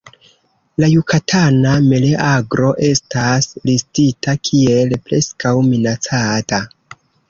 [0.83, 6.69] La Jukatana meleagro estas listita kiel "Preskaŭ Minacata".